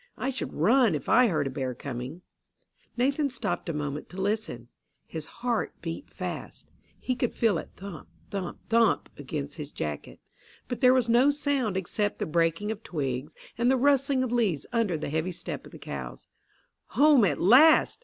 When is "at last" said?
17.23-17.99